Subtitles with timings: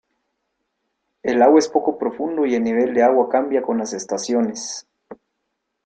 [1.21, 4.87] El lago es poco profundo y el nivel del agua cambia con las estaciones.